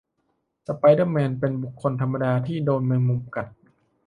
[0.67, 3.47] สไปเดอร์แมน เป็นคนธรรมดาที่โดนแมงมุมกัด